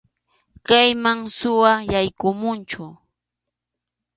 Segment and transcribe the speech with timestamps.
[0.67, 2.83] Kayman suwa yaykumunchu.